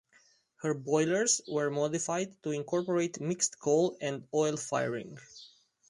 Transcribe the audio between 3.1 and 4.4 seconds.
mixed coal and